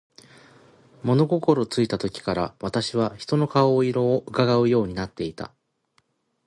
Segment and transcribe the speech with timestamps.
[1.03, 5.53] 物心ついた時から、私は人の顔色を窺うようになっていた。